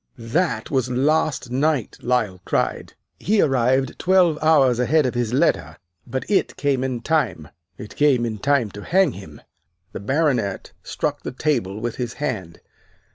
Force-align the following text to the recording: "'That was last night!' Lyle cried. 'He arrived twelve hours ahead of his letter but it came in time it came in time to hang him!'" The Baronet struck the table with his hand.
"'That 0.17 0.71
was 0.71 0.89
last 0.89 1.51
night!' 1.51 1.95
Lyle 2.01 2.41
cried. 2.43 2.93
'He 3.19 3.39
arrived 3.39 3.99
twelve 3.99 4.39
hours 4.41 4.79
ahead 4.79 5.05
of 5.05 5.13
his 5.13 5.31
letter 5.31 5.77
but 6.07 6.27
it 6.27 6.57
came 6.57 6.83
in 6.83 7.01
time 7.01 7.49
it 7.77 7.95
came 7.95 8.25
in 8.25 8.39
time 8.39 8.71
to 8.71 8.81
hang 8.83 9.11
him!'" 9.11 9.41
The 9.91 9.99
Baronet 9.99 10.71
struck 10.81 11.21
the 11.21 11.31
table 11.31 11.79
with 11.79 11.97
his 11.97 12.13
hand. 12.13 12.61